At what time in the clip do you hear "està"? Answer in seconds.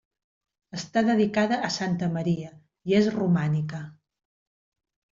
0.77-1.03